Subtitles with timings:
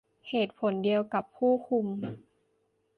[0.29, 1.87] เหตุผลเดียวกับผู้คุม